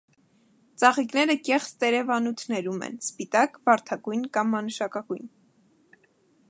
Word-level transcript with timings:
Ծաղիկները 0.83 1.35
կեղծ 1.49 1.67
տերևանութներում 1.83 2.81
են, 2.89 2.97
սպիտակ, 3.09 3.61
վարդագույն 3.69 4.27
կամ 4.39 4.53
մանուշուկագույն։ 4.55 5.29